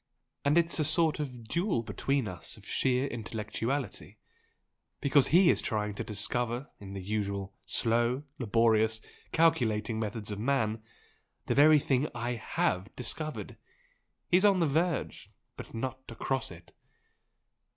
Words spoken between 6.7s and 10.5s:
in the usual slow, laborious, calculating methods of